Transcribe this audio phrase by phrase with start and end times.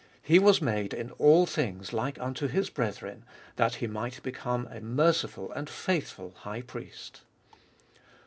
[0.23, 3.23] He was made in all things like unto His brethren,
[3.57, 7.21] that He might become a merciful and faithful High Priest.